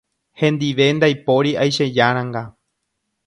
Hendive 0.43 0.87
ndaipóri 0.99 1.51
aichejáranga 1.65 2.43